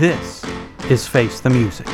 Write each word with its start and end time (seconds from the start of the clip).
This 0.00 0.40
is 0.88 1.06
Face 1.06 1.40
the 1.40 1.50
Music, 1.50 1.86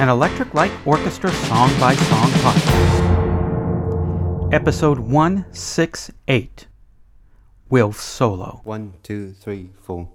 an 0.00 0.08
Electric 0.08 0.52
Light 0.52 0.72
Orchestra 0.84 1.30
song 1.30 1.70
by 1.78 1.94
song 1.94 2.28
podcast. 2.42 4.52
Episode 4.52 4.98
168 4.98 6.66
Wilf's 7.68 8.02
Solo. 8.02 8.62
One, 8.64 8.94
two, 9.04 9.32
three, 9.34 9.70
four. 9.80 10.08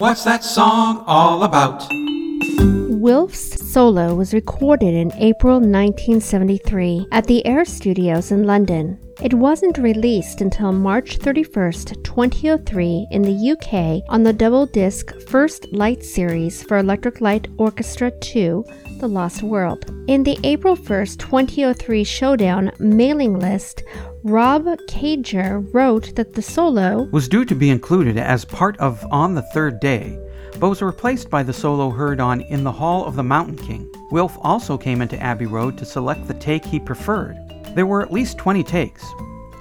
What's 0.00 0.24
that 0.24 0.42
song 0.42 1.04
all 1.06 1.42
about? 1.42 1.86
Wilf's 2.88 3.70
solo 3.70 4.14
was 4.14 4.32
recorded 4.32 4.94
in 4.94 5.12
April 5.12 5.56
1973 5.56 7.08
at 7.12 7.26
the 7.26 7.44
Air 7.44 7.66
Studios 7.66 8.32
in 8.32 8.44
London. 8.44 8.98
It 9.22 9.34
wasn't 9.34 9.76
released 9.76 10.40
until 10.40 10.72
March 10.72 11.18
31, 11.18 11.72
2003 11.72 13.06
in 13.10 13.20
the 13.20 13.50
UK 13.50 14.02
on 14.08 14.22
the 14.22 14.32
double 14.32 14.64
disc 14.64 15.12
First 15.28 15.70
Light 15.72 16.02
series 16.02 16.62
for 16.62 16.78
Electric 16.78 17.20
Light 17.20 17.46
Orchestra 17.58 18.10
2 18.12 18.64
The 18.98 19.06
Lost 19.06 19.42
World. 19.42 19.84
In 20.08 20.22
the 20.22 20.38
April 20.42 20.74
1, 20.74 21.06
2003 21.18 22.02
Showdown 22.02 22.72
mailing 22.78 23.38
list, 23.38 23.82
Rob 24.24 24.64
Caiger 24.88 25.68
wrote 25.74 26.14
that 26.16 26.32
the 26.32 26.40
solo 26.40 27.02
Was 27.12 27.28
due 27.28 27.44
to 27.44 27.54
be 27.54 27.68
included 27.68 28.16
as 28.16 28.46
part 28.46 28.78
of 28.78 29.06
On 29.10 29.34
the 29.34 29.42
Third 29.52 29.80
Day, 29.80 30.18
but 30.58 30.70
was 30.70 30.80
replaced 30.80 31.28
by 31.28 31.42
the 31.42 31.52
solo 31.52 31.90
heard 31.90 32.20
on 32.20 32.40
In 32.40 32.64
the 32.64 32.72
Hall 32.72 33.04
of 33.04 33.16
the 33.16 33.22
Mountain 33.22 33.58
King. 33.58 33.92
Wilf 34.12 34.38
also 34.40 34.78
came 34.78 35.02
into 35.02 35.20
Abbey 35.20 35.44
Road 35.44 35.76
to 35.76 35.84
select 35.84 36.26
the 36.26 36.32
take 36.32 36.64
he 36.64 36.80
preferred. 36.80 37.36
There 37.74 37.86
were 37.86 38.02
at 38.02 38.12
least 38.12 38.38
20 38.38 38.62
takes. 38.64 39.04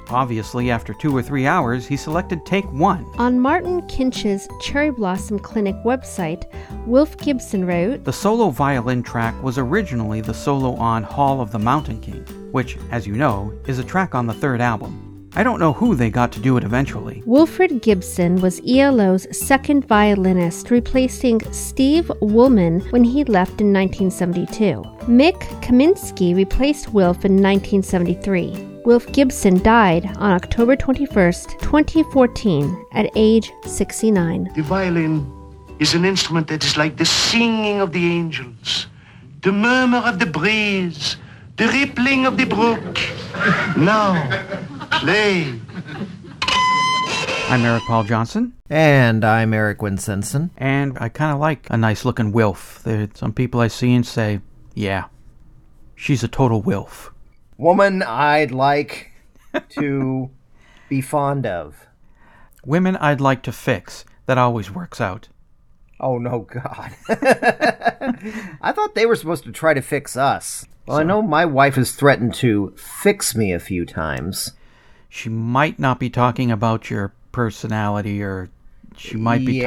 Obviously, 0.09 0.71
after 0.71 0.93
two 0.93 1.15
or 1.15 1.21
three 1.21 1.45
hours, 1.45 1.85
he 1.85 1.95
selected 1.95 2.43
take 2.45 2.65
one. 2.71 3.05
On 3.19 3.39
Martin 3.39 3.85
Kinch's 3.87 4.47
Cherry 4.59 4.89
Blossom 4.89 5.37
Clinic 5.37 5.75
website, 5.85 6.45
Wilf 6.87 7.15
Gibson 7.17 7.65
wrote, 7.65 8.03
The 8.03 8.13
solo 8.13 8.49
violin 8.49 9.03
track 9.03 9.39
was 9.43 9.59
originally 9.59 10.21
the 10.21 10.33
solo 10.33 10.73
on 10.75 11.03
Hall 11.03 11.41
of 11.41 11.51
the 11.51 11.59
Mountain 11.59 12.01
King, 12.01 12.25
which, 12.51 12.77
as 12.89 13.05
you 13.05 13.13
know, 13.13 13.53
is 13.67 13.77
a 13.77 13.83
track 13.83 14.15
on 14.15 14.25
the 14.25 14.33
third 14.33 14.61
album. 14.61 15.08
I 15.35 15.43
don't 15.43 15.59
know 15.59 15.73
who 15.73 15.93
they 15.95 16.09
got 16.09 16.31
to 16.33 16.39
do 16.39 16.57
it 16.57 16.63
eventually. 16.63 17.21
Wilfred 17.25 17.81
Gibson 17.81 18.41
was 18.41 18.61
ELO's 18.67 19.27
second 19.37 19.85
violinist, 19.85 20.71
replacing 20.71 21.39
Steve 21.51 22.11
Woolam 22.21 22.91
when 22.91 23.03
he 23.03 23.23
left 23.23 23.61
in 23.61 23.71
1972. 23.71 24.83
Mik 25.07 25.35
Kaminski 25.61 26.35
replaced 26.35 26.93
Wilf 26.93 27.25
in 27.25 27.33
1973. 27.33 28.81
Wilf 28.85 29.05
Gibson 29.13 29.61
died 29.61 30.05
on 30.17 30.31
October 30.31 30.75
21st, 30.75 31.59
2014, 31.59 32.85
at 32.93 33.11
age 33.15 33.51
69. 33.65 34.51
The 34.55 34.63
violin 34.63 35.31
is 35.77 35.93
an 35.93 36.05
instrument 36.05 36.47
that 36.47 36.63
is 36.63 36.75
like 36.75 36.97
the 36.97 37.05
singing 37.05 37.79
of 37.79 37.91
the 37.93 38.05
angels, 38.11 38.87
the 39.41 39.51
murmur 39.51 39.99
of 39.99 40.17
the 40.17 40.25
breeze, 40.25 41.17
the 41.57 41.67
rippling 41.67 42.25
of 42.25 42.37
the 42.37 42.45
brook. 42.45 42.97
Now, 43.77 44.67
play. 44.99 45.59
I'm 47.49 47.65
Eric 47.65 47.83
Paul 47.83 48.03
Johnson, 48.03 48.53
And 48.69 49.25
I'm 49.25 49.53
Eric 49.53 49.79
Winsenson. 49.79 50.51
and 50.57 50.97
I 50.99 51.09
kind 51.09 51.33
of 51.33 51.39
like 51.39 51.67
a 51.71 51.77
nice 51.77 52.05
looking 52.05 52.31
Wilf. 52.31 52.83
There 52.83 53.07
some 53.15 53.33
people 53.33 53.59
I 53.59 53.67
see 53.69 53.93
and 53.95 54.05
say, 54.05 54.41
yeah, 54.75 55.05
she's 55.95 56.23
a 56.23 56.27
total 56.27 56.61
Wilf. 56.61 57.11
Woman 57.57 58.03
I'd 58.03 58.51
like 58.51 59.11
to 59.69 60.29
be 60.89 61.01
fond 61.01 61.45
of. 61.45 61.87
Women 62.65 62.95
I'd 62.97 63.21
like 63.21 63.41
to 63.43 63.51
fix. 63.51 64.05
That 64.27 64.37
always 64.37 64.69
works 64.69 65.01
out. 65.01 65.29
Oh, 65.99 66.17
no, 66.19 66.41
God. 66.41 66.91
I 68.61 68.71
thought 68.73 68.93
they 68.95 69.05
were 69.07 69.15
supposed 69.15 69.43
to 69.45 69.51
try 69.51 69.73
to 69.73 69.81
fix 69.81 70.15
us. 70.15 70.65
Well, 70.85 70.97
I 70.99 71.03
know 71.03 71.21
my 71.21 71.45
wife 71.45 71.75
has 71.75 71.91
threatened 71.93 72.35
to 72.35 72.73
fix 72.77 73.35
me 73.35 73.51
a 73.51 73.59
few 73.59 73.85
times. 73.85 74.51
She 75.09 75.29
might 75.29 75.79
not 75.79 75.99
be 75.99 76.09
talking 76.09 76.51
about 76.51 76.89
your 76.89 77.13
personality, 77.31 78.21
or 78.21 78.49
she 78.95 79.17
might 79.17 79.45
be 79.45 79.55
Yeah. 79.55 79.65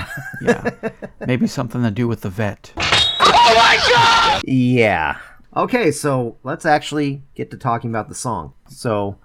talking, 0.00 0.46
yeah, 0.46 0.90
maybe 1.26 1.46
something 1.46 1.82
to 1.82 1.90
do 1.90 2.06
with 2.08 2.20
the 2.22 2.30
vet. 2.30 2.72
oh 2.76 3.54
my 3.56 3.78
god 3.92 4.42
Yeah. 4.46 5.16
Okay, 5.56 5.90
so 5.92 6.36
let's 6.42 6.66
actually 6.66 7.22
get 7.34 7.50
to 7.52 7.56
talking 7.56 7.90
about 7.90 8.08
the 8.08 8.14
song. 8.14 8.52
So, 8.68 9.18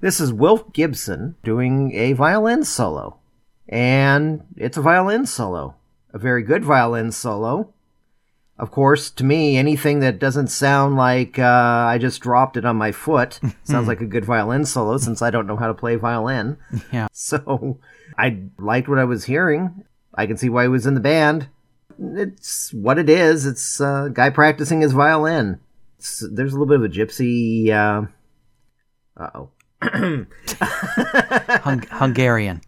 this 0.00 0.20
is 0.20 0.32
Wilf 0.32 0.72
Gibson 0.72 1.34
doing 1.42 1.92
a 1.94 2.12
violin 2.12 2.62
solo. 2.64 3.18
And 3.68 4.42
it's 4.56 4.76
a 4.76 4.80
violin 4.82 5.26
solo. 5.26 5.74
A 6.12 6.18
very 6.18 6.42
good 6.42 6.64
violin 6.64 7.10
solo. 7.10 7.72
Of 8.62 8.70
course, 8.70 9.10
to 9.10 9.24
me, 9.24 9.56
anything 9.56 9.98
that 10.00 10.20
doesn't 10.20 10.46
sound 10.46 10.94
like 10.94 11.36
uh, 11.36 11.42
I 11.88 11.98
just 11.98 12.20
dropped 12.22 12.56
it 12.56 12.64
on 12.64 12.76
my 12.76 12.92
foot 12.92 13.40
sounds 13.64 13.88
like 13.88 14.00
a 14.00 14.06
good 14.06 14.24
violin 14.24 14.64
solo 14.64 14.98
since 14.98 15.20
I 15.20 15.30
don't 15.30 15.48
know 15.48 15.56
how 15.56 15.66
to 15.66 15.74
play 15.74 15.96
violin. 15.96 16.58
Yeah. 16.92 17.08
So, 17.12 17.80
I 18.16 18.44
liked 18.60 18.88
what 18.88 19.00
I 19.00 19.04
was 19.04 19.24
hearing. 19.24 19.82
I 20.14 20.26
can 20.26 20.36
see 20.36 20.48
why 20.48 20.62
he 20.62 20.68
was 20.68 20.86
in 20.86 20.94
the 20.94 21.00
band. 21.00 21.48
It's 21.98 22.72
what 22.72 22.98
it 22.98 23.10
is. 23.10 23.46
It's 23.46 23.80
a 23.80 24.10
guy 24.12 24.30
practicing 24.30 24.80
his 24.80 24.92
violin. 24.92 25.58
It's, 25.98 26.22
there's 26.32 26.52
a 26.52 26.56
little 26.58 26.66
bit 26.66 26.76
of 26.78 26.84
a 26.84 26.88
gypsy. 26.88 27.68
Uh 27.70 28.06
oh. 29.34 29.50
Hung- 31.64 31.86
Hungarian. 31.90 32.60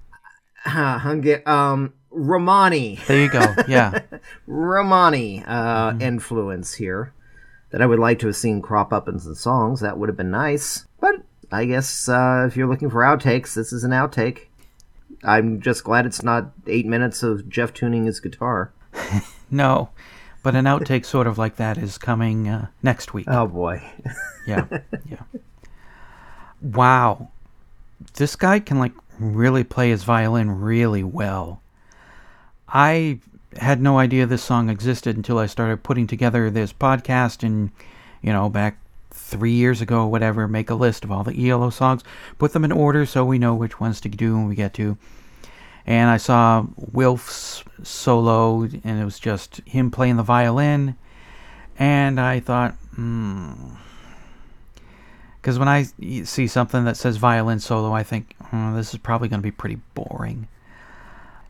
Hunga- 0.67 1.47
um, 1.47 1.93
Romani. 2.15 2.99
There 3.07 3.21
you 3.21 3.29
go. 3.29 3.55
Yeah. 3.69 4.01
Romani 4.47 5.45
uh, 5.45 5.97
influence 5.99 6.75
here 6.75 7.13
that 7.71 7.83
I 7.83 7.87
would 7.87 7.99
like 7.99 8.21
to 8.21 8.29
have 8.29 8.37
seen 8.37 8.63
crop 8.63 8.93
up 8.93 9.09
in 9.09 9.19
some 9.19 9.35
songs. 9.35 9.81
That 9.81 9.99
would 9.99 10.09
have 10.09 10.17
been 10.17 10.31
nice. 10.31 10.87
But 11.01 11.23
I 11.51 11.65
guess 11.65 12.09
uh, 12.09 12.45
if 12.47 12.57
you're 12.57 12.69
looking 12.69 12.91
for 12.91 13.03
outtakes, 13.03 13.55
this 13.55 13.73
is 13.73 13.85
an 13.85 13.91
outtake. 13.91 14.47
I'm 15.23 15.61
just 15.61 15.85
glad 15.85 16.07
it's 16.07 16.23
not 16.23 16.53
eight 16.67 16.87
minutes 16.87 17.23
of 17.23 17.49
Jeff 17.49 17.73
tuning 17.73 18.07
his 18.07 18.21
guitar. 18.21 18.73
No, 19.51 19.91
but 20.43 20.57
an 20.57 20.65
outtake 20.65 21.05
sort 21.05 21.29
of 21.29 21.39
like 21.39 21.57
that 21.57 21.79
is 21.79 21.97
coming 21.97 22.49
uh, 22.49 22.67
next 22.83 23.15
week. 23.15 23.27
Oh 23.29 23.47
boy. 23.47 23.83
Yeah, 24.47 24.67
yeah. 25.09 25.23
Wow, 26.61 27.29
this 28.15 28.37
guy 28.37 28.61
can 28.61 28.79
like 28.79 28.93
really 29.19 29.65
play 29.65 29.89
his 29.89 30.05
violin 30.05 30.51
really 30.51 31.03
well. 31.03 31.63
I 32.69 33.19
had 33.57 33.81
no 33.81 33.99
idea 33.99 34.27
this 34.27 34.43
song 34.43 34.69
existed 34.69 35.17
until 35.17 35.39
I 35.39 35.47
started 35.47 35.83
putting 35.83 36.07
together 36.07 36.51
this 36.51 36.73
podcast 36.73 37.43
and, 37.43 37.71
you 38.21 38.33
know, 38.33 38.49
back 38.49 38.79
three 39.11 39.53
years 39.53 39.81
ago 39.81 40.07
whatever, 40.07 40.49
make 40.49 40.71
a 40.71 40.75
list 40.75 41.05
of 41.05 41.13
all 41.13 41.25
the 41.25 41.49
ELO 41.49 41.71
songs, 41.71 42.03
put 42.39 42.53
them 42.53 42.65
in 42.65 42.73
order 42.73 43.07
so 43.07 43.25
we 43.25 43.39
know 43.39 43.55
which 43.55 43.81
ones 43.81 44.01
to 44.01 44.09
do 44.09 44.35
when 44.35 44.49
we 44.49 44.55
get 44.55 44.75
to. 44.75 44.97
And 45.87 46.09
I 46.09 46.17
saw 46.17 46.67
Wilf's 46.93 47.63
solo, 47.83 48.63
and 48.63 49.01
it 49.01 49.05
was 49.05 49.19
just 49.19 49.59
him 49.67 49.91
playing 49.91 50.17
the 50.17 50.23
violin. 50.23 50.97
And 51.79 52.19
I 52.19 52.41
thought, 52.41 52.73
hmm. 52.95 53.53
Because 55.41 55.59
when 55.59 55.69
I 55.69 55.83
see 56.25 56.47
something 56.47 56.85
that 56.85 56.97
says 56.97 57.19
violin 57.19 57.61
solo, 57.61 57.93
I 57.93 58.03
think, 58.03 58.35
hmm, 58.45 58.75
this 58.75 58.95
is 58.95 59.01
probably 59.01 59.29
going 59.29 59.41
to 59.41 59.47
be 59.47 59.51
pretty 59.51 59.79
boring. 59.95 60.49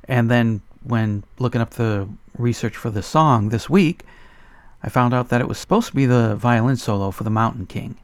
And 0.08 0.28
then 0.28 0.62
when 0.84 1.24
looking 1.38 1.60
up 1.60 1.70
the 1.70 2.08
research 2.38 2.76
for 2.76 2.90
the 2.90 3.02
song 3.02 3.48
this 3.48 3.68
week, 3.68 4.02
I 4.82 4.90
found 4.90 5.14
out 5.14 5.30
that 5.30 5.40
it 5.40 5.48
was 5.48 5.58
supposed 5.58 5.88
to 5.88 5.94
be 5.94 6.06
the 6.06 6.36
violin 6.36 6.76
solo 6.76 7.10
for 7.10 7.24
the 7.24 7.30
Mountain 7.30 7.66
King. 7.66 7.96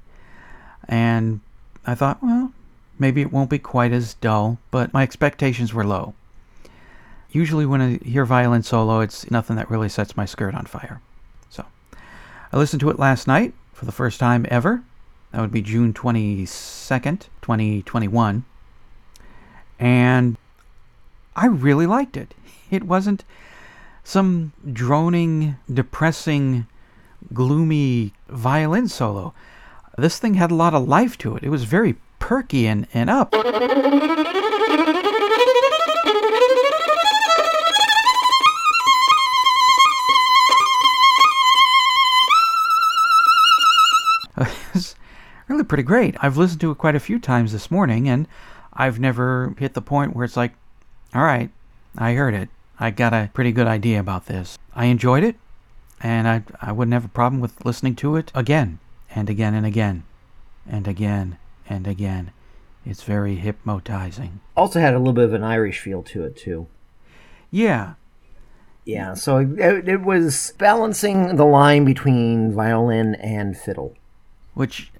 And 0.89 1.41
I 1.87 1.95
thought, 1.95 2.23
well, 2.23 2.53
maybe 2.99 3.21
it 3.21 3.33
won't 3.33 3.51
be 3.51 3.59
quite 3.59 3.93
as 3.93 4.15
dull, 4.15 4.59
but 4.71 4.93
my 4.93 5.03
expectations 5.03 5.75
were 5.75 5.85
low. 5.85 6.15
Usually, 7.31 7.67
when 7.67 7.81
I 7.81 7.99
hear 7.99 8.25
violin 8.25 8.63
solo, 8.63 9.01
it's 9.01 9.31
nothing 9.31 9.57
that 9.57 9.71
really 9.71 9.89
sets 9.89 10.17
my 10.17 10.25
skirt 10.25 10.55
on 10.55 10.67
fire. 10.67 11.01
So, 11.49 11.65
I 12.53 12.57
listened 12.57 12.81
to 12.81 12.91
it 12.91 12.99
last 12.99 13.29
night 13.29 13.55
for 13.73 13.85
the 13.85 13.93
first 13.93 14.19
time 14.19 14.47
ever. 14.49 14.83
That 15.33 15.41
would 15.41 15.53
be 15.53 15.63
June 15.63 15.93
22nd, 15.93 17.29
2021. 17.41 18.45
I 21.37 21.47
really 21.47 21.87
liked 21.87 22.17
it. 22.17 22.35
It 22.71 22.85
wasn't 22.85 23.25
some 24.05 24.53
droning, 24.73 25.57
depressing, 25.73 26.67
gloomy 27.33 28.13
violin 28.29 28.89
solo. 28.89 29.35
This 29.97 30.19
thing 30.19 30.35
had 30.35 30.51
a 30.51 30.55
lot 30.55 30.75
of 30.75 30.89
life 30.89 31.19
to 31.19 31.37
it. 31.37 31.43
It 31.43 31.51
was 31.51 31.65
very 31.65 31.97
perky 32.19 32.67
and, 32.67 32.87
and 32.95 33.11
up. 33.11 33.35
it's 44.75 44.95
really 45.49 45.65
pretty 45.65 45.83
great. 45.83 46.17
I've 46.21 46.37
listened 46.37 46.61
to 46.63 46.71
it 46.71 46.79
quite 46.79 46.95
a 46.95 47.01
few 47.01 47.19
times 47.19 47.53
this 47.53 47.71
morning, 47.71 48.09
and 48.09 48.27
I've 48.73 48.99
never 48.99 49.55
hit 49.59 49.75
the 49.75 49.83
point 49.83 50.15
where 50.15 50.25
it's 50.25 50.37
like, 50.37 50.55
all 51.15 51.23
right, 51.23 51.51
I 51.97 52.15
heard 52.15 52.35
it. 52.35 52.49
I 52.79 52.91
got 52.91 53.13
a 53.13 53.31
pretty 53.35 53.53
good 53.53 53.67
idea 53.67 54.01
about 54.01 54.27
this. 54.27 54.57
I 54.75 54.87
enjoyed 54.87 55.23
it, 55.25 55.37
and 56.01 56.27
I, 56.29 56.43
I 56.61 56.73
wouldn't 56.73 56.95
have 56.95 57.05
a 57.05 57.09
problem 57.09 57.41
with 57.41 57.65
listening 57.65 57.95
to 57.97 58.17
it 58.17 58.31
again, 58.35 58.79
and 59.11 59.29
again, 59.29 59.55
and 59.55 59.67
again, 59.67 60.05
and 60.67 60.87
again, 60.89 61.39
and 61.69 61.87
again. 61.87 62.33
It's 62.87 63.03
very 63.03 63.37
hypnotizing. 63.37 64.41
Also 64.57 64.81
had 64.81 64.95
a 64.95 64.99
little 64.99 65.13
bit 65.13 65.25
of 65.25 65.35
an 65.35 65.45
Irish 65.45 65.81
feel 65.81 66.03
to 66.05 66.25
it, 66.25 66.37
too. 66.37 66.67
Yeah, 67.51 67.95
Yeah, 68.85 69.15
so 69.15 69.39
it, 69.39 69.89
it 69.89 70.01
was 70.01 70.55
balancing 70.57 71.37
the 71.37 71.45
line 71.45 71.85
between 71.85 72.53
violin 72.53 73.17
and 73.17 73.57
fiddle. 73.57 73.95
which, 74.55 74.91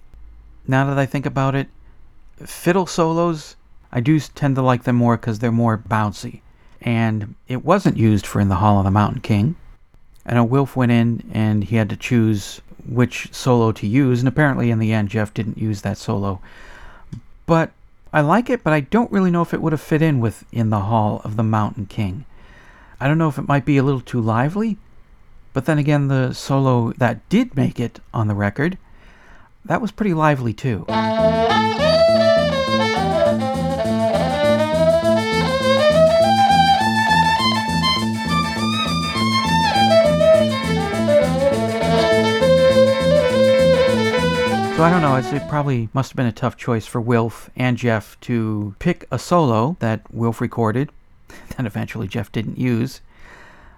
now 0.67 0.85
that 0.87 0.99
I 0.99 1.07
think 1.07 1.25
about 1.25 1.55
it, 1.55 1.69
fiddle 2.45 2.87
solos, 2.87 3.57
I 3.93 4.01
do 4.01 4.19
tend 4.21 4.57
to 4.57 4.63
like 4.63 4.85
them 4.85 4.97
more 4.97 5.17
because 5.17 5.39
they're 5.39 5.53
more 5.53 5.79
bouncy. 5.79 6.41
And 6.81 7.35
it 7.49 7.65
wasn't 7.65 7.97
used 7.97 8.27
for 8.27 8.41
In 8.41 8.49
the 8.49 8.57
Hall 8.57 8.79
of 8.79 8.85
the 8.85 8.91
Mountain 8.91 9.21
King. 9.21 9.57
I 10.25 10.35
know 10.35 10.45
Wilf 10.45 10.77
went 10.77 10.93
in 10.93 11.29
and 11.33 11.65
he 11.65 11.77
had 11.77 11.91
to 11.91 11.97
choose 11.97 12.61
which 12.87 13.33
solo 13.33 13.73
to 13.73 13.87
use, 13.87 14.21
and 14.21 14.29
apparently 14.29 14.71
in 14.71 14.79
the 14.79 14.93
end, 14.93 15.09
Jeff 15.11 15.35
didn't 15.35 15.59
use 15.59 15.83
that 15.83 15.99
solo. 15.99 16.41
But 17.47 17.73
I 18.13 18.21
like 18.21 18.49
it, 18.51 18.63
but 18.65 18.73
I 18.73 18.81
don't 18.81 19.13
really 19.13 19.31
know 19.31 19.43
if 19.43 19.55
it 19.55 19.63
would 19.63 19.73
have 19.73 19.81
fit 19.81 20.03
in 20.03 20.21
with 20.21 20.45
In 20.53 20.71
the 20.71 20.81
Hall 20.81 21.21
of 21.25 21.37
the 21.37 21.43
Mountain 21.43 21.87
King. 21.87 22.25
I 23.01 23.07
don't 23.07 23.19
know 23.19 23.29
if 23.29 23.39
it 23.39 23.49
might 23.49 23.65
be 23.65 23.77
a 23.77 23.83
little 23.83 24.01
too 24.01 24.21
lively, 24.21 24.79
but 25.53 25.65
then 25.67 25.79
again, 25.79 26.09
the 26.09 26.33
solo 26.33 26.93
that 26.95 27.27
did 27.29 27.57
make 27.57 27.81
it 27.81 28.01
on 28.13 28.29
the 28.29 28.35
record, 28.35 28.79
that 29.65 29.81
was 29.81 29.91
pretty 29.91 30.15
lively 30.15 30.53
too. 30.53 30.87
So 44.81 44.87
I 44.87 44.91
don't 44.91 45.03
know, 45.03 45.17
it 45.17 45.47
probably 45.47 45.91
must 45.93 46.13
have 46.13 46.17
been 46.17 46.25
a 46.25 46.33
tough 46.33 46.57
choice 46.57 46.87
for 46.87 47.03
Wilf 47.03 47.51
and 47.55 47.77
Jeff 47.77 48.19
to 48.23 48.75
pick 48.79 49.07
a 49.11 49.19
solo 49.19 49.77
that 49.81 50.01
Wilf 50.11 50.41
recorded, 50.41 50.89
that 51.59 51.67
eventually 51.67 52.09
Jeff 52.09 52.33
didn't 52.33 52.57
use, 52.57 53.03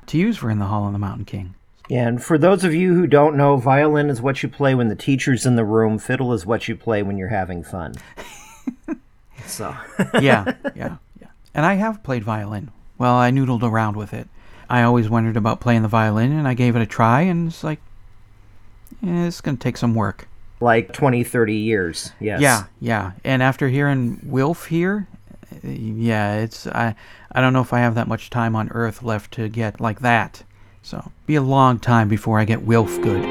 to 0.07 0.17
use 0.17 0.37
for 0.37 0.49
In 0.49 0.61
the 0.61 0.67
Hall 0.67 0.87
of 0.87 0.93
the 0.93 1.01
Mountain 1.01 1.25
King. 1.25 1.57
And 1.91 2.23
for 2.23 2.39
those 2.39 2.63
of 2.63 2.73
you 2.73 2.95
who 2.95 3.09
don't 3.09 3.37
know, 3.37 3.57
violin 3.57 4.11
is 4.11 4.23
what 4.23 4.45
you 4.45 4.49
play 4.49 4.77
when 4.77 4.87
the 4.87 4.95
teacher's 4.95 5.45
in 5.45 5.57
the 5.57 5.65
room, 5.65 5.99
fiddle 5.99 6.33
is 6.33 6.47
what 6.47 6.69
you 6.69 6.77
play 6.77 7.03
when 7.03 7.19
you're 7.19 7.27
having 7.31 7.65
fun. 7.65 7.95
so, 9.45 9.77
yeah, 10.21 10.55
yeah, 10.77 10.99
yeah. 11.21 11.31
And 11.53 11.67
I 11.67 11.75
have 11.75 12.05
played 12.05 12.23
violin. 12.23 12.71
Well, 12.97 13.17
I 13.17 13.33
noodled 13.33 13.65
around 13.65 13.97
with 13.97 14.15
it. 14.15 14.29
I 14.71 14.85
always 14.85 15.11
wondered 15.11 15.37
about 15.37 15.61
playing 15.61 15.83
the 15.83 15.89
violin, 15.89 16.31
and 16.31 16.47
I 16.47 16.55
gave 16.55 16.77
it 16.77 16.83
a 16.83 16.87
try, 16.87 17.23
and 17.23 17.49
it's 17.49 17.65
like, 17.65 17.81
eh, 19.03 19.27
it's 19.27 19.41
going 19.41 19.57
to 19.57 19.61
take 19.61 19.77
some 19.77 19.97
work. 19.97 20.29
Like 20.63 20.93
20, 20.93 21.25
30 21.25 21.55
years. 21.55 22.13
Yes. 22.21 22.41
Yeah, 22.41 22.65
yeah. 22.81 23.13
And 23.25 23.43
after 23.43 23.69
hearing 23.69 24.21
Wilf 24.25 24.67
here, 24.67 25.09
uh, 25.53 25.69
yeah, 25.69 26.37
it's 26.37 26.67
I 26.67 26.95
I 27.33 27.41
don't 27.41 27.53
know 27.53 27.61
if 27.61 27.73
I 27.73 27.81
have 27.81 27.95
that 27.97 28.09
much 28.09 28.31
time 28.31 28.57
on 28.57 28.71
Earth 28.71 29.03
left 29.03 29.33
to 29.33 29.49
get 29.49 29.81
like 29.81 30.01
that. 30.01 30.43
So 30.83 31.11
be 31.27 31.35
a 31.35 31.43
long 31.43 31.79
time 31.79 32.09
before 32.09 32.39
I 32.39 32.45
get 32.45 32.63
Wilf 32.63 33.01
good. 33.03 33.23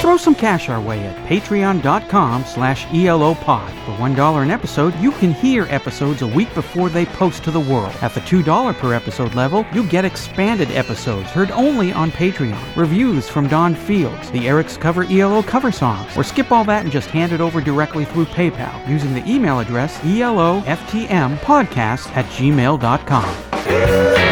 Throw 0.00 0.16
some 0.16 0.34
cash 0.34 0.70
our 0.70 0.80
way 0.80 1.00
at 1.00 1.28
patreon.com 1.28 2.46
slash 2.46 2.86
elopod. 2.86 3.70
For 3.84 3.92
$1 3.92 4.42
an 4.42 4.50
episode, 4.50 4.98
you 4.98 5.12
can 5.12 5.32
hear 5.32 5.66
episodes 5.68 6.22
a 6.22 6.26
week 6.26 6.54
before 6.54 6.88
they 6.88 7.04
post 7.04 7.44
to 7.44 7.50
the 7.50 7.60
world. 7.60 7.94
At 8.00 8.14
the 8.14 8.20
$2 8.20 8.74
per 8.78 8.94
episode 8.94 9.34
level, 9.34 9.66
you 9.74 9.86
get 9.86 10.06
expanded 10.06 10.70
episodes 10.70 11.28
heard 11.28 11.50
only 11.50 11.92
on 11.92 12.10
Patreon, 12.12 12.76
reviews 12.76 13.28
from 13.28 13.46
Don 13.46 13.74
Fields, 13.74 14.30
the 14.30 14.48
Eric's 14.48 14.78
Cover 14.78 15.04
ELO 15.04 15.42
cover 15.42 15.70
songs, 15.70 16.16
or 16.16 16.24
skip 16.24 16.50
all 16.50 16.64
that 16.64 16.82
and 16.82 16.90
just 16.90 17.10
hand 17.10 17.32
it 17.32 17.42
over 17.42 17.60
directly 17.60 18.06
through 18.06 18.24
PayPal 18.24 18.88
using 18.88 19.12
the 19.12 19.30
email 19.30 19.60
address 19.60 19.98
eloftmpodcast 19.98 22.16
at 22.16 22.24
gmail.com. 22.24 24.29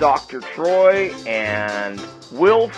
Dr. 0.00 0.40
Troy 0.40 1.12
and 1.26 2.00
Wilf 2.32 2.72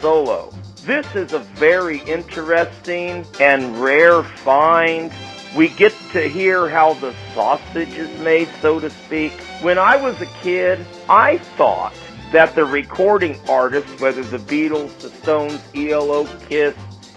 Solo. 0.00 0.52
This 0.84 1.06
is 1.14 1.32
a 1.32 1.38
very 1.38 2.00
interesting 2.00 3.24
and 3.38 3.80
rare 3.80 4.24
find. 4.24 5.12
We 5.54 5.68
get 5.68 5.94
to 6.12 6.28
hear 6.28 6.68
how 6.68 6.94
the 6.94 7.14
sausage 7.34 7.96
is 7.96 8.18
made, 8.18 8.48
so 8.60 8.80
to 8.80 8.90
speak. 8.90 9.30
When 9.62 9.78
I 9.78 9.94
was 9.94 10.20
a 10.20 10.26
kid, 10.42 10.84
I 11.08 11.38
thought 11.38 11.94
that 12.32 12.56
the 12.56 12.64
recording 12.64 13.38
artists, 13.48 14.00
whether 14.00 14.24
the 14.24 14.38
Beatles, 14.38 14.98
the 14.98 15.10
Stones, 15.10 15.60
ELO, 15.76 16.26
Kiss, 16.48 16.74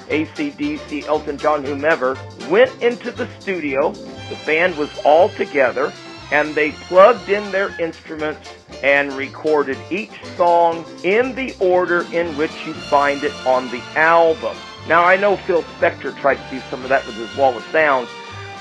ACDC, 0.09 1.05
Elton 1.07 1.39
John, 1.39 1.63
whomever, 1.63 2.15
went 2.51 2.83
into 2.83 3.09
the 3.09 3.27
studio. 3.39 3.93
The 3.93 4.37
band 4.45 4.77
was 4.77 4.91
all 5.03 5.29
together 5.29 5.91
and 6.33 6.55
they 6.55 6.71
plugged 6.71 7.29
in 7.29 7.51
their 7.51 7.79
instruments 7.79 8.49
and 8.81 9.13
recorded 9.13 9.77
each 9.91 10.11
song 10.35 10.83
in 11.03 11.35
the 11.35 11.55
order 11.59 12.07
in 12.11 12.35
which 12.35 12.65
you 12.65 12.73
find 12.73 13.23
it 13.23 13.33
on 13.45 13.69
the 13.69 13.81
album. 13.95 14.57
Now, 14.87 15.03
I 15.03 15.15
know 15.15 15.37
Phil 15.37 15.61
Spector 15.61 16.17
tried 16.19 16.35
to 16.35 16.49
do 16.49 16.59
some 16.71 16.81
of 16.81 16.89
that 16.89 17.05
with 17.05 17.15
his 17.15 17.37
Wall 17.37 17.55
of 17.55 17.63
Sound, 17.71 18.07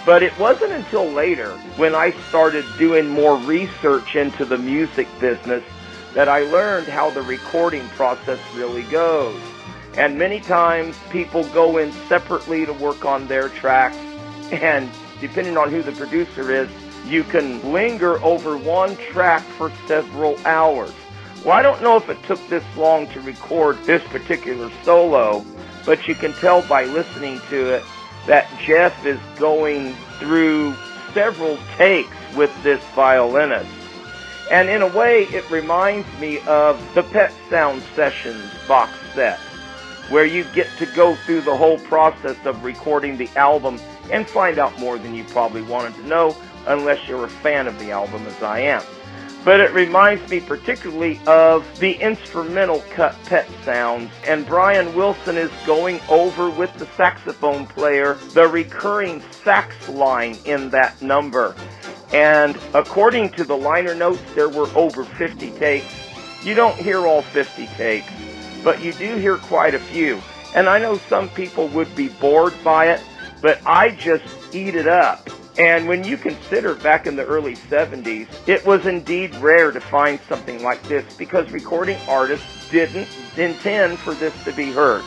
but 0.04 0.22
it 0.22 0.38
wasn't 0.38 0.72
until 0.72 1.06
later 1.06 1.50
when 1.76 1.94
I 1.94 2.10
started 2.28 2.66
doing 2.76 3.08
more 3.08 3.38
research 3.38 4.16
into 4.16 4.44
the 4.44 4.58
music 4.58 5.08
business 5.18 5.64
that 6.12 6.28
I 6.28 6.40
learned 6.40 6.88
how 6.88 7.08
the 7.08 7.22
recording 7.22 7.88
process 7.90 8.38
really 8.54 8.82
goes. 8.84 9.40
And 9.96 10.18
many 10.18 10.40
times 10.40 10.94
people 11.08 11.44
go 11.48 11.78
in 11.78 11.90
separately 12.06 12.66
to 12.66 12.72
work 12.74 13.06
on 13.06 13.28
their 13.28 13.48
tracks, 13.48 13.96
and 14.50 14.90
depending 15.22 15.56
on 15.56 15.70
who 15.70 15.82
the 15.82 15.92
producer 15.92 16.50
is, 16.50 16.68
you 17.06 17.24
can 17.24 17.72
linger 17.72 18.22
over 18.22 18.56
one 18.56 18.96
track 18.96 19.42
for 19.42 19.72
several 19.86 20.38
hours. 20.46 20.92
Well, 21.44 21.54
I 21.54 21.62
don't 21.62 21.82
know 21.82 21.96
if 21.96 22.08
it 22.08 22.22
took 22.24 22.38
this 22.48 22.64
long 22.76 23.08
to 23.08 23.20
record 23.20 23.82
this 23.84 24.02
particular 24.04 24.70
solo, 24.84 25.44
but 25.84 26.06
you 26.06 26.14
can 26.14 26.32
tell 26.34 26.62
by 26.62 26.84
listening 26.84 27.40
to 27.50 27.74
it 27.74 27.82
that 28.26 28.48
Jeff 28.64 29.04
is 29.04 29.18
going 29.38 29.94
through 30.20 30.74
several 31.12 31.58
takes 31.76 32.16
with 32.36 32.50
this 32.62 32.82
violinist. 32.94 33.68
And 34.50 34.68
in 34.68 34.82
a 34.82 34.86
way, 34.86 35.24
it 35.24 35.50
reminds 35.50 36.06
me 36.20 36.38
of 36.46 36.94
the 36.94 37.02
Pet 37.02 37.32
Sounds 37.50 37.84
Sessions 37.96 38.48
box 38.68 38.92
set. 39.14 39.40
where 40.08 40.26
you 40.26 40.44
get 40.54 40.68
to 40.78 40.86
go 40.86 41.14
through 41.14 41.40
the 41.40 41.56
whole 41.56 41.78
process 41.78 42.36
of 42.44 42.62
recording 42.64 43.16
the 43.16 43.30
album 43.36 43.80
and 44.10 44.28
find 44.28 44.58
out 44.58 44.78
more 44.78 44.98
than 44.98 45.14
you 45.14 45.24
probably 45.24 45.62
wanted 45.62 45.94
to 45.94 46.06
know 46.06 46.36
unless 46.66 47.08
you're 47.08 47.24
a 47.24 47.30
fan 47.30 47.66
of 47.66 47.78
the 47.78 47.90
album 47.90 48.26
as 48.26 48.42
I 48.42 48.60
am. 48.60 48.82
But 49.44 49.58
it 49.58 49.72
reminds 49.72 50.30
me 50.30 50.40
particularly 50.40 51.18
of 51.26 51.66
the 51.80 51.94
instrumental 51.94 52.84
cut 52.90 53.16
pet 53.24 53.48
sounds, 53.64 54.12
and 54.26 54.46
Brian 54.46 54.94
Wilson 54.94 55.36
is 55.36 55.50
going 55.66 56.00
over 56.08 56.48
with 56.48 56.72
the 56.78 56.86
saxophone 56.96 57.66
player 57.66 58.14
the 58.34 58.46
recurring 58.46 59.20
sax 59.42 59.88
line 59.88 60.36
in 60.44 60.70
that 60.70 61.02
number. 61.02 61.56
And 62.12 62.56
according 62.72 63.30
to 63.30 63.44
the 63.44 63.56
liner 63.56 63.94
notes, 63.94 64.22
there 64.34 64.48
were 64.48 64.68
over 64.76 65.02
50 65.02 65.50
takes. 65.52 65.92
You 66.44 66.54
don't 66.54 66.76
hear 66.76 67.06
all 67.06 67.22
50 67.22 67.66
takes, 67.78 68.12
but 68.62 68.80
you 68.80 68.92
do 68.92 69.16
hear 69.16 69.38
quite 69.38 69.74
a 69.74 69.80
few. 69.80 70.20
And 70.54 70.68
I 70.68 70.78
know 70.78 70.98
some 71.08 71.28
people 71.30 71.66
would 71.68 71.92
be 71.96 72.08
bored 72.08 72.54
by 72.62 72.90
it, 72.90 73.02
but 73.40 73.60
I 73.66 73.90
just 73.90 74.54
eat 74.54 74.76
it 74.76 74.86
up. 74.86 75.28
And 75.58 75.86
when 75.86 76.04
you 76.04 76.16
consider 76.16 76.74
back 76.74 77.06
in 77.06 77.16
the 77.16 77.26
early 77.26 77.56
70s, 77.56 78.26
it 78.48 78.64
was 78.64 78.86
indeed 78.86 79.34
rare 79.36 79.70
to 79.70 79.80
find 79.80 80.18
something 80.28 80.62
like 80.62 80.82
this 80.84 81.04
because 81.16 81.50
recording 81.50 81.98
artists 82.08 82.70
didn't 82.70 83.08
intend 83.36 83.98
for 83.98 84.14
this 84.14 84.32
to 84.44 84.52
be 84.52 84.72
heard. 84.72 85.04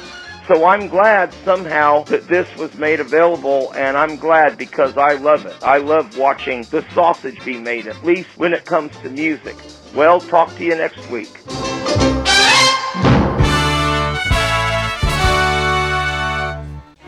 So 0.47 0.65
I'm 0.65 0.87
glad 0.89 1.33
somehow 1.43 2.03
that 2.03 2.27
this 2.27 2.47
was 2.55 2.75
made 2.75 2.99
available 2.99 3.73
and 3.73 3.97
I'm 3.97 4.17
glad 4.17 4.59
because 4.59 4.95
I 4.95 5.13
love 5.13 5.47
it. 5.47 5.55
I 5.63 5.79
love 5.79 6.17
watching 6.19 6.61
the 6.63 6.85
sausage 6.93 7.43
be 7.43 7.57
made, 7.57 7.87
at 7.87 8.03
least 8.05 8.29
when 8.37 8.53
it 8.53 8.65
comes 8.65 8.95
to 8.97 9.09
music. 9.09 9.55
Well, 9.95 10.21
talk 10.21 10.55
to 10.57 10.63
you 10.63 10.75
next 10.75 11.09
week. 11.09 11.41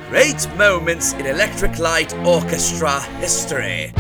Great 0.10 0.48
moments 0.56 1.12
in 1.16 1.26
Electric 1.26 1.80
Light 1.80 2.14
Orchestra 2.20 3.02
history. 3.20 3.92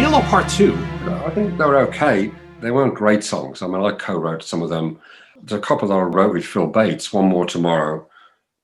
ELO 0.00 0.20
Part 0.22 0.48
2. 0.48 0.72
I 0.72 1.30
think 1.34 1.58
they 1.58 1.64
were 1.64 1.78
okay. 1.78 2.30
They 2.60 2.70
weren't 2.70 2.94
great 2.94 3.24
songs. 3.24 3.60
I 3.60 3.66
mean, 3.66 3.82
I 3.82 3.92
co 3.96 4.16
wrote 4.16 4.44
some 4.44 4.62
of 4.62 4.70
them. 4.70 5.00
There's 5.42 5.58
a 5.58 5.60
couple 5.60 5.88
that 5.88 5.94
I 5.94 6.02
wrote 6.02 6.34
with 6.34 6.46
Phil 6.46 6.68
Bates, 6.68 7.12
One 7.12 7.24
More 7.24 7.44
Tomorrow 7.44 8.06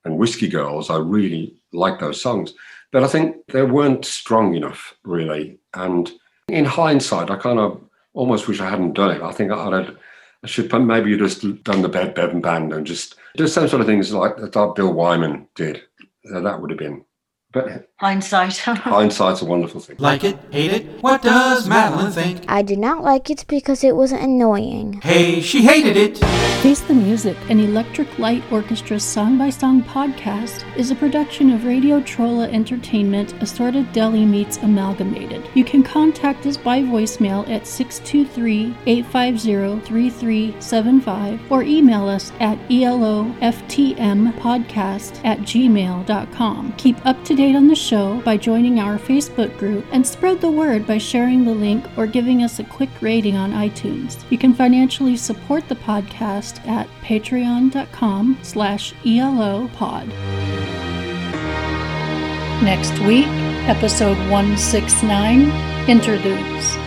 and 0.05 0.17
Whiskey 0.17 0.47
Girls. 0.47 0.89
I 0.89 0.95
really 0.95 1.53
like 1.73 1.99
those 1.99 2.21
songs. 2.21 2.53
But 2.93 3.03
I 3.03 3.07
think 3.07 3.35
they 3.47 3.63
weren't 3.63 4.05
strong 4.05 4.55
enough, 4.55 4.95
really. 5.03 5.59
And 5.73 6.09
in 6.47 6.63
hindsight, 6.63 7.29
I 7.29 7.35
kind 7.35 7.59
of 7.59 7.83
almost 8.13 8.47
wish 8.47 8.61
I 8.61 8.69
hadn't 8.69 8.93
done 8.93 9.11
it. 9.11 9.21
I 9.21 9.33
think 9.33 9.51
I'd 9.51 9.73
have, 9.73 9.97
I 10.43 10.47
should 10.47 10.71
maybe 10.73 11.09
you 11.09 11.17
just 11.17 11.63
done 11.63 11.81
the 11.81 11.89
Bev 11.89 12.15
Bevan 12.15 12.41
Band 12.41 12.71
and 12.71 12.87
just 12.87 13.15
do 13.35 13.47
some 13.47 13.67
sort 13.67 13.81
of 13.81 13.87
things 13.87 14.13
like 14.13 14.37
that 14.37 14.75
Bill 14.75 14.93
Wyman 14.93 15.47
did. 15.55 15.81
That 16.23 16.61
would 16.61 16.69
have 16.69 16.79
been. 16.79 17.03
But 17.51 17.88
Hindsight. 17.99 18.57
hindsight's 18.57 19.41
a 19.41 19.45
wonderful 19.45 19.81
thing. 19.81 19.97
Like 19.99 20.23
it, 20.23 20.37
hate 20.51 20.71
it, 20.71 21.03
what 21.03 21.21
does 21.21 21.67
Madeline 21.67 22.13
think? 22.13 22.45
I 22.47 22.61
did 22.61 22.79
not 22.79 23.03
like 23.03 23.29
it 23.29 23.43
because 23.49 23.83
it 23.83 23.93
was 23.93 24.13
annoying. 24.13 25.01
Hey, 25.03 25.41
she 25.41 25.63
hated 25.63 25.97
it. 25.97 26.17
Face 26.61 26.79
the 26.79 26.93
Music, 26.93 27.35
an 27.49 27.59
Electric 27.59 28.17
Light 28.17 28.41
Orchestra 28.51 29.01
song 29.01 29.37
by 29.37 29.49
song 29.49 29.83
podcast, 29.83 30.63
is 30.77 30.91
a 30.91 30.95
production 30.95 31.51
of 31.51 31.65
Radio 31.65 31.99
Trolla 31.99 32.49
Entertainment, 32.53 33.33
Assorted 33.41 33.91
Deli 33.91 34.25
Meats 34.25 34.55
Amalgamated. 34.57 35.49
You 35.53 35.65
can 35.65 35.83
contact 35.83 36.45
us 36.45 36.55
by 36.55 36.81
voicemail 36.81 37.49
at 37.49 37.67
623 37.67 38.77
850 38.85 39.85
3375 39.85 41.51
or 41.51 41.63
email 41.63 42.07
us 42.07 42.31
at 42.39 42.57
eloftmpodcast 42.69 45.25
at 45.25 45.39
gmail.com. 45.39 46.73
Keep 46.77 47.05
up 47.05 47.25
to 47.25 47.35
date 47.35 47.57
on 47.57 47.67
the 47.67 47.88
show 47.89 48.21
by 48.21 48.37
joining 48.37 48.79
our 48.79 48.99
Facebook 48.99 49.57
group 49.57 49.83
and 49.91 50.05
spread 50.05 50.39
the 50.39 50.51
word 50.51 50.85
by 50.85 50.99
sharing 50.99 51.43
the 51.43 51.53
link 51.53 51.83
or 51.97 52.05
giving 52.05 52.43
us 52.43 52.59
a 52.59 52.63
quick 52.63 52.89
rating 53.01 53.35
on 53.35 53.51
iTunes. 53.51 54.23
You 54.29 54.37
can 54.37 54.53
financially 54.53 55.17
support 55.17 55.67
the 55.67 55.75
podcast 55.75 56.65
at 56.67 56.87
patreon.com 57.01 58.37
slash 58.43 58.93
elopod. 59.05 60.07
Next 62.63 62.99
week, 62.99 63.27
episode 63.67 64.17
169, 64.29 65.89
Interludes. 65.89 66.78